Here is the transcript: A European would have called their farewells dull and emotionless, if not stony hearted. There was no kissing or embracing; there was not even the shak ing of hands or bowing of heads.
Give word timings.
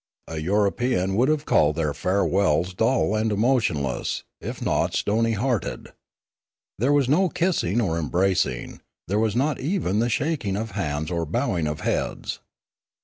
A 0.27 0.39
European 0.39 1.13
would 1.15 1.29
have 1.29 1.45
called 1.45 1.75
their 1.75 1.93
farewells 1.93 2.73
dull 2.73 3.13
and 3.15 3.31
emotionless, 3.31 4.23
if 4.41 4.59
not 4.59 4.95
stony 4.95 5.33
hearted. 5.33 5.89
There 6.79 6.91
was 6.91 7.07
no 7.07 7.29
kissing 7.29 7.79
or 7.79 7.99
embracing; 7.99 8.81
there 9.07 9.19
was 9.19 9.35
not 9.35 9.59
even 9.59 9.99
the 9.99 10.09
shak 10.09 10.43
ing 10.43 10.57
of 10.57 10.71
hands 10.71 11.11
or 11.11 11.27
bowing 11.27 11.67
of 11.67 11.81
heads. 11.81 12.39